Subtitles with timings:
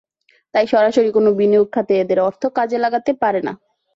[0.53, 3.53] তাই সরাসরি কোনো বিনিয়োগ খাতে এদের অর্থ কাজে লাগাতে পারে না।